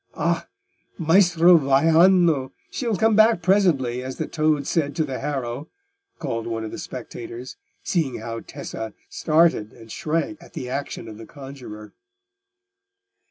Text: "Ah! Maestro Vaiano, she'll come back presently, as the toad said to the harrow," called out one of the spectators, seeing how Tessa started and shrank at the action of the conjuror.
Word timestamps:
"Ah! 0.15 0.47
Maestro 0.97 1.59
Vaiano, 1.59 2.51
she'll 2.71 2.97
come 2.97 3.15
back 3.15 3.43
presently, 3.43 4.01
as 4.03 4.17
the 4.17 4.25
toad 4.25 4.65
said 4.65 4.95
to 4.95 5.03
the 5.05 5.19
harrow," 5.19 5.69
called 6.17 6.47
out 6.47 6.49
one 6.51 6.63
of 6.63 6.71
the 6.71 6.79
spectators, 6.79 7.55
seeing 7.83 8.17
how 8.17 8.39
Tessa 8.39 8.95
started 9.09 9.73
and 9.73 9.91
shrank 9.91 10.41
at 10.41 10.53
the 10.53 10.67
action 10.71 11.07
of 11.07 11.19
the 11.19 11.27
conjuror. 11.27 11.93